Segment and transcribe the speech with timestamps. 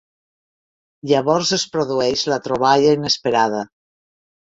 [1.11, 3.65] Llavors es produeix la troballa inesperada.